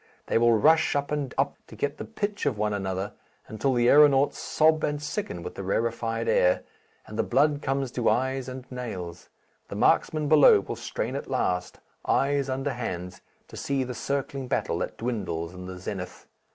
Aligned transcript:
They 0.25 0.39
will 0.39 0.53
rush 0.57 0.95
up 0.95 1.11
and 1.11 1.31
up 1.37 1.57
to 1.67 1.75
get 1.75 1.99
the 1.99 2.05
pitch 2.05 2.47
of 2.47 2.57
one 2.57 2.73
another, 2.73 3.13
until 3.47 3.75
the 3.75 3.87
aeronauts 3.87 4.39
sob 4.39 4.83
and 4.83 4.99
sicken 4.99 5.45
in 5.45 5.53
the 5.53 5.61
rarefied 5.61 6.27
air, 6.27 6.63
and 7.05 7.19
the 7.19 7.23
blood 7.23 7.61
comes 7.61 7.91
to 7.91 8.09
eyes 8.09 8.49
and 8.49 8.65
nails. 8.71 9.29
The 9.67 9.75
marksmen 9.75 10.27
below 10.27 10.61
will 10.61 10.75
strain 10.75 11.15
at 11.15 11.29
last, 11.29 11.79
eyes 12.03 12.49
under 12.49 12.73
hands, 12.73 13.21
to 13.47 13.55
see 13.55 13.83
the 13.83 13.93
circling 13.93 14.47
battle 14.47 14.79
that 14.79 14.97
dwindles 14.97 15.53
in 15.53 15.67
the 15.67 15.77
zenith. 15.77 16.25